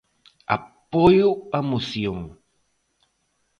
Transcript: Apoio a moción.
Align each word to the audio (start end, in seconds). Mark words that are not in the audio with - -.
Apoio 0.57 1.29
a 1.57 1.59
moción. 1.71 2.19